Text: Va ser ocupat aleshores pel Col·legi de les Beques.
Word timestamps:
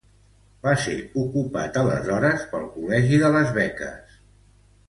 Va 0.67 0.71
ser 0.85 0.95
ocupat 1.25 1.77
aleshores 1.83 2.47
pel 2.55 2.67
Col·legi 2.79 3.23
de 3.25 3.33
les 3.37 3.55
Beques. 3.63 4.21